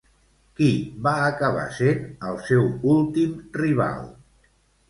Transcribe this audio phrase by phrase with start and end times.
[0.59, 0.69] Qui
[1.07, 2.01] va acabar sent
[2.31, 2.67] el seu
[2.97, 4.05] últim rival?